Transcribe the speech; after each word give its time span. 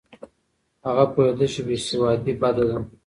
هغه 0.85 1.05
پوهېده 1.13 1.47
چې 1.53 1.61
بې 1.67 1.75
سوادي 1.87 2.33
بده 2.41 2.63
ده. 2.69 2.77